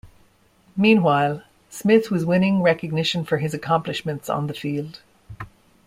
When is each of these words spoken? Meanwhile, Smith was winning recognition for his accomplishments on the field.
Meanwhile, 0.75 1.43
Smith 1.69 2.09
was 2.09 2.25
winning 2.25 2.63
recognition 2.63 3.23
for 3.23 3.37
his 3.37 3.53
accomplishments 3.53 4.29
on 4.29 4.47
the 4.47 4.55
field. 4.55 5.01